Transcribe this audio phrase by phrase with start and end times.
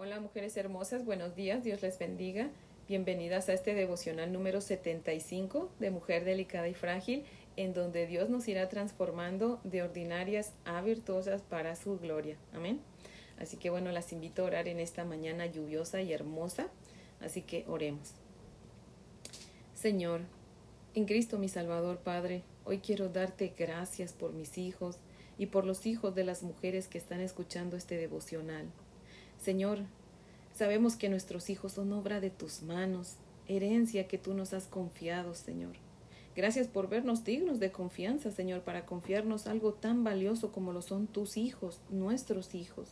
[0.00, 2.50] Hola mujeres hermosas, buenos días, Dios les bendiga.
[2.86, 7.24] Bienvenidas a este devocional número 75 de Mujer Delicada y Frágil,
[7.56, 12.36] en donde Dios nos irá transformando de ordinarias a virtuosas para su gloria.
[12.52, 12.80] Amén.
[13.40, 16.68] Así que bueno, las invito a orar en esta mañana lluviosa y hermosa.
[17.20, 18.12] Así que oremos.
[19.74, 20.20] Señor,
[20.94, 24.98] en Cristo mi Salvador Padre, hoy quiero darte gracias por mis hijos
[25.38, 28.68] y por los hijos de las mujeres que están escuchando este devocional.
[29.40, 29.78] Señor,
[30.52, 33.14] sabemos que nuestros hijos son obra de tus manos,
[33.46, 35.76] herencia que tú nos has confiado, Señor.
[36.34, 41.06] Gracias por vernos dignos de confianza, Señor, para confiarnos algo tan valioso como lo son
[41.06, 42.90] tus hijos, nuestros hijos.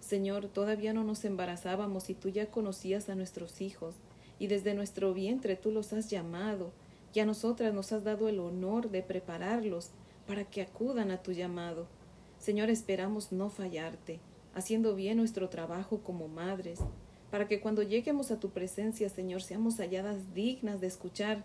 [0.00, 3.96] Señor, todavía no nos embarazábamos y tú ya conocías a nuestros hijos,
[4.38, 6.72] y desde nuestro vientre tú los has llamado,
[7.14, 9.90] y a nosotras nos has dado el honor de prepararlos
[10.26, 11.86] para que acudan a tu llamado.
[12.38, 14.20] Señor, esperamos no fallarte
[14.54, 16.80] haciendo bien nuestro trabajo como madres,
[17.30, 21.44] para que cuando lleguemos a tu presencia, Señor, seamos halladas dignas de escuchar,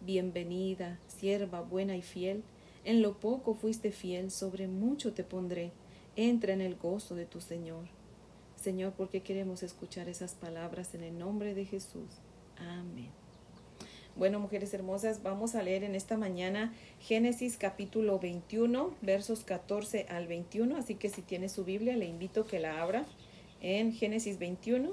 [0.00, 2.42] bienvenida, sierva buena y fiel,
[2.84, 5.72] en lo poco fuiste fiel, sobre mucho te pondré,
[6.16, 7.86] entra en el gozo de tu Señor.
[8.56, 12.20] Señor, porque queremos escuchar esas palabras en el nombre de Jesús.
[12.56, 13.21] Amén.
[14.14, 20.26] Bueno, mujeres hermosas, vamos a leer en esta mañana Génesis capítulo 21, versos 14 al
[20.26, 20.76] 21.
[20.76, 23.06] Así que si tiene su Biblia, le invito a que la abra
[23.62, 24.90] en Génesis 21,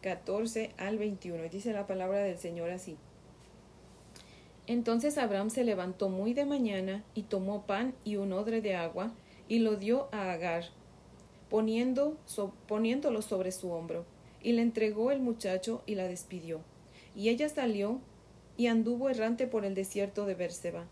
[0.00, 1.50] 14 al 21.
[1.50, 2.96] Dice la palabra del Señor así.
[4.66, 9.12] Entonces Abraham se levantó muy de mañana y tomó pan y un odre de agua
[9.48, 10.64] y lo dio a Agar,
[11.50, 12.16] poniendo,
[12.68, 14.06] poniéndolo sobre su hombro,
[14.42, 16.62] y le entregó el muchacho y la despidió.
[17.14, 18.00] Y ella salió
[18.56, 20.86] y anduvo errante por el desierto de Berseba.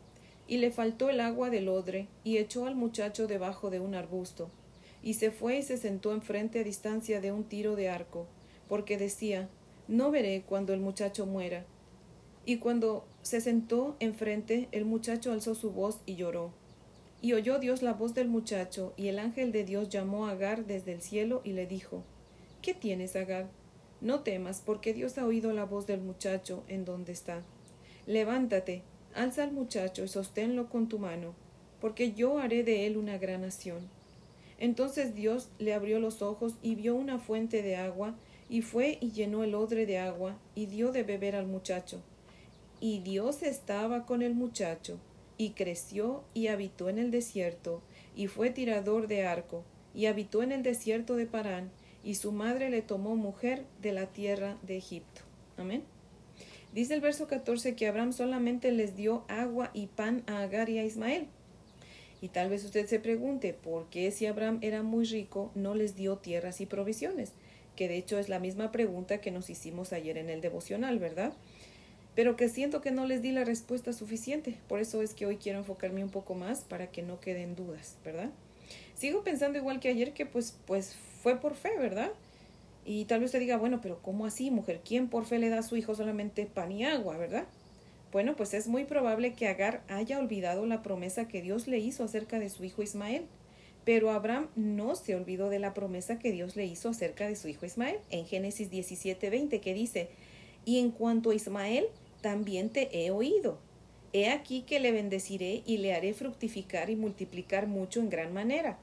[0.47, 4.51] Y le faltó el agua del odre, y echó al muchacho debajo de un arbusto.
[5.03, 8.27] Y se fue y se sentó enfrente a distancia de un tiro de arco,
[8.69, 9.49] porque decía,
[9.89, 11.65] No veré cuando el muchacho muera.
[12.45, 16.53] Y cuando se sentó enfrente, el muchacho alzó su voz y lloró.
[17.23, 20.67] Y oyó Dios la voz del muchacho, y el ángel de Dios llamó a Agar
[20.67, 22.03] desde el cielo y le dijo,
[22.63, 23.49] ¿Qué tienes, Agar?
[24.01, 27.43] No temas, porque Dios ha oído la voz del muchacho en donde está.
[28.07, 28.83] Levántate,
[29.15, 31.35] alza al muchacho y sosténlo con tu mano,
[31.81, 33.89] porque yo haré de él una gran nación.
[34.59, 38.15] Entonces Dios le abrió los ojos y vio una fuente de agua,
[38.49, 42.03] y fue y llenó el odre de agua, y dio de beber al muchacho.
[42.81, 44.99] Y Dios estaba con el muchacho,
[45.37, 47.83] y creció y habitó en el desierto,
[48.15, 51.71] y fue tirador de arco, y habitó en el desierto de Parán,
[52.05, 55.23] y su madre le tomó mujer de la tierra de Egipto.
[55.57, 55.83] Amén.
[56.73, 60.79] Dice el verso 14 que Abraham solamente les dio agua y pan a Agar y
[60.79, 61.27] a Ismael.
[62.21, 65.97] Y tal vez usted se pregunte, ¿por qué si Abraham era muy rico no les
[65.97, 67.33] dio tierras y provisiones?
[67.77, 71.33] Que de hecho es la misma pregunta que nos hicimos ayer en el devocional, ¿verdad?
[72.15, 74.57] Pero que siento que no les di la respuesta suficiente.
[74.69, 77.97] Por eso es que hoy quiero enfocarme un poco más para que no queden dudas,
[78.05, 78.31] ¿verdad?
[78.95, 82.13] Sigo pensando igual que ayer que pues, pues fue por fe, ¿verdad?
[82.85, 84.81] Y tal vez usted diga, bueno, pero ¿cómo así, mujer?
[84.85, 87.45] ¿Quién por fe le da a su hijo solamente pan y agua, verdad?
[88.13, 92.03] Bueno, pues es muy probable que Agar haya olvidado la promesa que Dios le hizo
[92.03, 93.27] acerca de su hijo Ismael.
[93.85, 97.49] Pero Abraham no se olvidó de la promesa que Dios le hizo acerca de su
[97.49, 100.09] hijo Ismael en Génesis 17:20 que dice,
[100.65, 101.87] y en cuanto a Ismael,
[102.21, 103.59] también te he oído.
[104.13, 108.79] He aquí que le bendeciré y le haré fructificar y multiplicar mucho en gran manera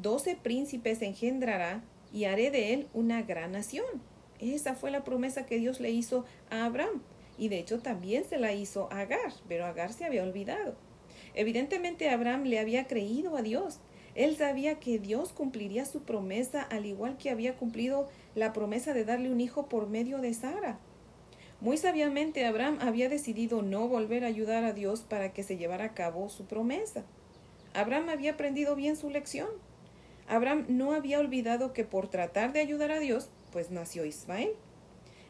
[0.00, 3.84] doce príncipes engendrará y haré de él una gran nación.
[4.38, 7.02] Esa fue la promesa que Dios le hizo a Abraham.
[7.36, 10.76] Y de hecho también se la hizo a Agar, pero Agar se había olvidado.
[11.34, 13.78] Evidentemente Abraham le había creído a Dios.
[14.14, 19.04] Él sabía que Dios cumpliría su promesa al igual que había cumplido la promesa de
[19.04, 20.80] darle un hijo por medio de Sara.
[21.60, 25.86] Muy sabiamente Abraham había decidido no volver a ayudar a Dios para que se llevara
[25.86, 27.04] a cabo su promesa.
[27.74, 29.48] Abraham había aprendido bien su lección.
[30.28, 34.52] Abraham no había olvidado que por tratar de ayudar a Dios, pues nació Ismael.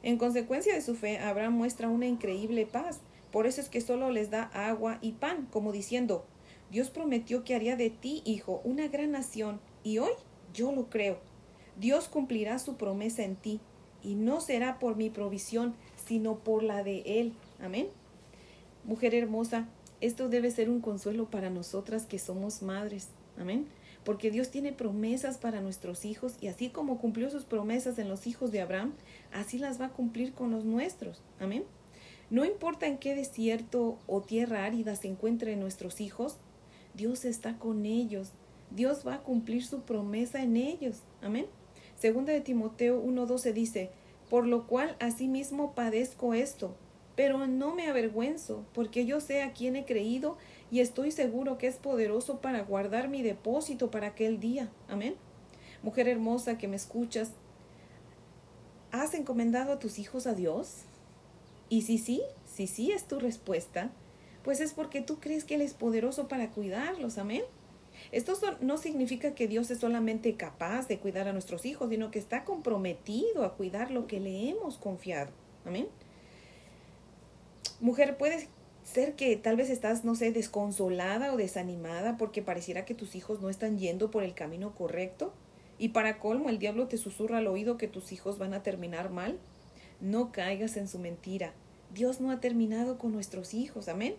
[0.02, 3.00] En consecuencia de su fe, Abraham muestra una increíble paz.
[3.32, 6.26] Por eso es que solo les da agua y pan, como diciendo,
[6.70, 10.12] Dios prometió que haría de ti, hijo, una gran nación, y hoy
[10.52, 11.18] yo lo creo.
[11.78, 13.60] Dios cumplirá su promesa en ti,
[14.02, 15.74] y no será por mi provisión,
[16.08, 17.34] sino por la de Él.
[17.60, 17.86] Amén.
[18.84, 19.68] Mujer hermosa,
[20.00, 23.08] esto debe ser un consuelo para nosotras que somos madres.
[23.38, 23.66] Amén
[24.08, 28.26] porque Dios tiene promesas para nuestros hijos y así como cumplió sus promesas en los
[28.26, 28.94] hijos de Abraham,
[29.34, 31.20] así las va a cumplir con los nuestros.
[31.38, 31.64] Amén.
[32.30, 36.36] No importa en qué desierto o tierra árida se encuentren nuestros hijos,
[36.94, 38.30] Dios está con ellos.
[38.70, 41.00] Dios va a cumplir su promesa en ellos.
[41.20, 41.44] Amén.
[41.98, 43.90] Segunda de Timoteo 1.12 dice,
[44.28, 46.74] por lo cual asimismo padezco esto,
[47.16, 50.36] pero no me avergüenzo, porque yo sé a quién he creído
[50.70, 54.70] y estoy seguro que es poderoso para guardar mi depósito para aquel día.
[54.88, 55.16] Amén.
[55.82, 57.32] Mujer hermosa que me escuchas,
[58.92, 60.82] ¿has encomendado a tus hijos a Dios?
[61.68, 63.90] Y si sí, si sí es tu respuesta,
[64.42, 67.18] pues es porque tú crees que Él es poderoso para cuidarlos.
[67.18, 67.42] Amén.
[68.12, 72.18] Esto no significa que Dios es solamente capaz de cuidar a nuestros hijos, sino que
[72.18, 75.30] está comprometido a cuidar lo que le hemos confiado.
[75.64, 75.88] Amén.
[77.80, 78.48] Mujer, puede
[78.82, 83.40] ser que tal vez estás, no sé, desconsolada o desanimada porque pareciera que tus hijos
[83.40, 85.32] no están yendo por el camino correcto.
[85.78, 89.10] Y para colmo, el diablo te susurra al oído que tus hijos van a terminar
[89.10, 89.38] mal.
[90.00, 91.52] No caigas en su mentira.
[91.94, 93.88] Dios no ha terminado con nuestros hijos.
[93.88, 94.16] Amén.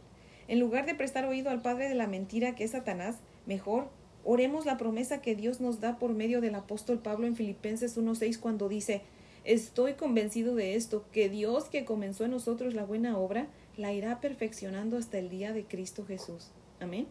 [0.48, 3.18] En lugar de prestar oído al padre de la mentira que es Satanás,
[3.50, 3.90] mejor
[4.24, 8.40] oremos la promesa que Dios nos da por medio del apóstol Pablo en Filipenses 1.6
[8.40, 9.02] cuando dice,
[9.44, 14.22] estoy convencido de esto, que Dios que comenzó en nosotros la buena obra, la irá
[14.22, 16.52] perfeccionando hasta el día de Cristo Jesús.
[16.80, 17.08] Amén.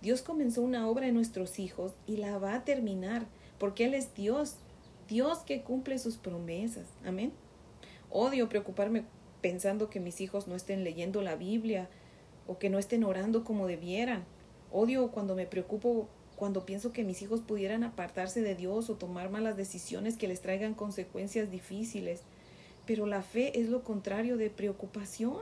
[0.00, 3.26] Dios comenzó una obra en nuestros hijos y la va a terminar,
[3.58, 4.56] porque Él es Dios,
[5.06, 6.86] Dios que cumple sus promesas.
[7.04, 7.32] Amén.
[8.08, 9.04] Odio preocuparme
[9.42, 11.90] pensando que mis hijos no estén leyendo la Biblia
[12.46, 14.24] o que no estén orando como debieran.
[14.76, 19.30] Odio cuando me preocupo cuando pienso que mis hijos pudieran apartarse de Dios o tomar
[19.30, 22.22] malas decisiones que les traigan consecuencias difíciles.
[22.84, 25.38] Pero la fe es lo contrario de preocupación.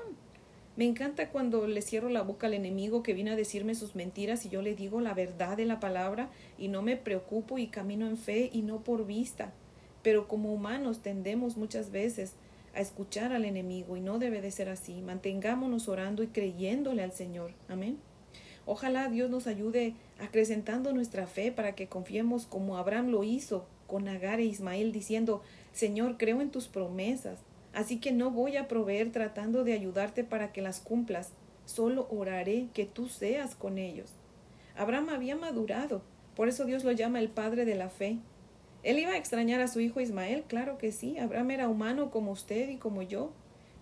[0.77, 4.45] Me encanta cuando le cierro la boca al enemigo que viene a decirme sus mentiras
[4.45, 6.29] y yo le digo la verdad de la palabra
[6.59, 9.55] y no me preocupo y camino en fe y no por vista.
[10.03, 12.35] Pero como humanos tendemos muchas veces
[12.75, 15.01] a escuchar al enemigo y no debe de ser así.
[15.01, 17.53] Mantengámonos orando y creyéndole al Señor.
[17.71, 17.99] Amén.
[18.67, 24.09] Ojalá Dios nos ayude acrecentando nuestra fe para que confiemos como Abraham lo hizo con
[24.09, 25.43] Agar e Ismael diciendo,
[25.73, 27.39] Señor, creo en tus promesas,
[27.73, 31.33] así que no voy a proveer tratando de ayudarte para que las cumplas,
[31.67, 34.13] solo oraré que tú seas con ellos.
[34.77, 36.03] Abraham había madurado,
[36.35, 38.19] por eso Dios lo llama el Padre de la fe,
[38.83, 41.17] él iba a extrañar a su hijo Ismael, claro que sí.
[41.19, 43.31] Abraham era humano como usted y como yo,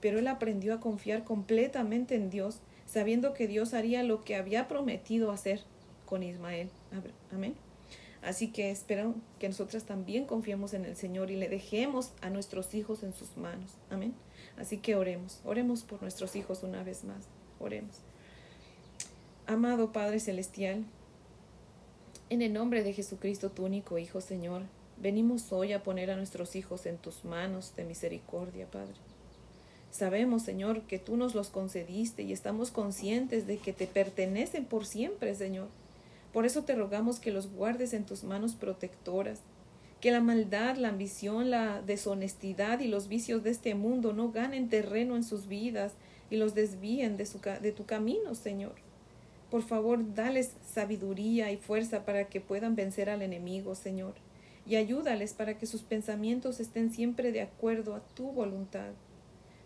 [0.01, 2.61] pero él aprendió a confiar completamente en Dios,
[2.91, 5.63] sabiendo que Dios haría lo que había prometido hacer
[6.07, 6.71] con Ismael.
[7.33, 7.55] Amén.
[8.23, 12.75] Así que espero que nosotras también confiemos en el Señor y le dejemos a nuestros
[12.75, 13.73] hijos en sus manos.
[13.89, 14.15] Amén.
[14.59, 17.29] Así que oremos, oremos por nuestros hijos una vez más.
[17.59, 17.97] Oremos.
[19.47, 20.85] Amado Padre Celestial,
[22.29, 24.63] en el nombre de Jesucristo, tu único Hijo, Señor,
[25.01, 28.93] Venimos hoy a poner a nuestros hijos en tus manos de misericordia, Padre.
[29.91, 34.87] Sabemos, Señor, que tú nos los concediste y estamos conscientes de que te pertenecen por
[34.87, 35.69] siempre, Señor.
[36.33, 39.41] Por eso te rogamos que los guardes en tus manos protectoras,
[40.01, 44.69] que la maldad, la ambición, la deshonestidad y los vicios de este mundo no ganen
[44.69, 45.93] terreno en sus vidas
[46.31, 48.75] y los desvíen de, su, de tu camino, Señor.
[49.51, 54.15] Por favor, dales sabiduría y fuerza para que puedan vencer al enemigo, Señor
[54.67, 58.91] y ayúdales para que sus pensamientos estén siempre de acuerdo a tu voluntad.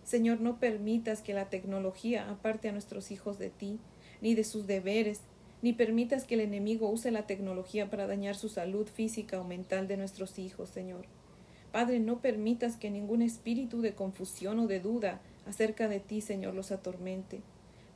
[0.04, 3.80] Señor, no permitas que la tecnología aparte a nuestros hijos de ti,
[4.20, 5.20] ni de sus deberes,
[5.62, 9.88] ni permitas que el enemigo use la tecnología para dañar su salud física o mental
[9.88, 11.06] de nuestros hijos, Señor.
[11.72, 16.54] Padre, no permitas que ningún espíritu de confusión o de duda acerca de ti, Señor,
[16.54, 17.40] los atormente.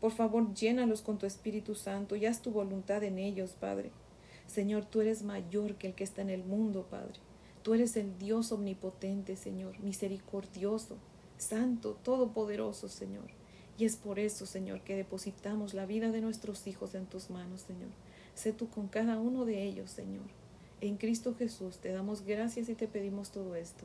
[0.00, 3.90] Por favor, llénalos con tu Espíritu Santo y haz tu voluntad en ellos, Padre.
[4.46, 7.20] Señor, tú eres mayor que el que está en el mundo, Padre.
[7.62, 10.96] Tú eres el Dios omnipotente, Señor, misericordioso,
[11.38, 13.26] santo, todopoderoso, Señor.
[13.78, 17.62] Y es por eso, Señor, que depositamos la vida de nuestros hijos en tus manos,
[17.62, 17.90] Señor.
[18.34, 20.26] Sé tú con cada uno de ellos, Señor.
[20.80, 23.84] En Cristo Jesús te damos gracias y te pedimos todo esto.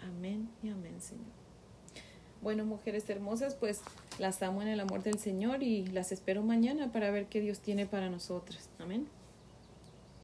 [0.00, 1.26] Amén y amén, Señor.
[2.40, 3.80] Bueno, mujeres hermosas, pues
[4.18, 7.60] las amo en el amor del Señor y las espero mañana para ver qué Dios
[7.60, 8.68] tiene para nosotras.
[8.80, 9.21] Amén.